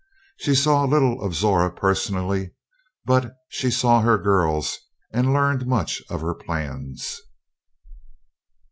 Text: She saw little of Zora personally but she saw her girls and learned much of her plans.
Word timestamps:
She 0.37 0.55
saw 0.55 0.83
little 0.83 1.21
of 1.21 1.35
Zora 1.35 1.71
personally 1.71 2.55
but 3.05 3.35
she 3.49 3.69
saw 3.69 4.01
her 4.01 4.17
girls 4.17 4.79
and 5.13 5.31
learned 5.31 5.67
much 5.67 6.01
of 6.09 6.21
her 6.21 6.33
plans. 6.33 7.21